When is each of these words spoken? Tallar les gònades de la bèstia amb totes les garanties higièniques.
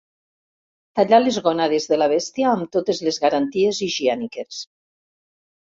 Tallar 0.99 1.19
les 1.21 1.37
gònades 1.49 1.85
de 1.93 2.01
la 2.01 2.09
bèstia 2.15 2.49
amb 2.55 2.73
totes 2.77 3.03
les 3.09 3.23
garanties 3.27 3.85
higièniques. 3.91 4.69